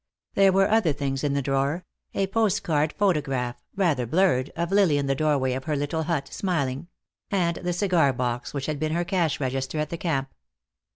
[0.33, 5.05] There were other things in the drawer; a postcard photograph, rather blurred, of Lily in
[5.05, 6.87] the doorway of her little hut, smiling;
[7.29, 10.33] and the cigar box which had been her cash register at the camp.